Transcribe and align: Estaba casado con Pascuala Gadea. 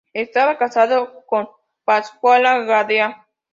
Estaba 0.15 0.57
casado 0.57 1.23
con 1.27 1.47
Pascuala 1.83 2.57
Gadea. 2.63 3.27